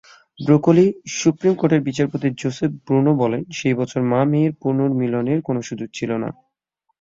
[0.39, 6.29] Brooklyn supreme কোর্টের বিচারপতি Joseph Bruno বলেন, সেই বছর মা-মেয়ের পুনর্মিলনের কোন সুযোগ ছিল না।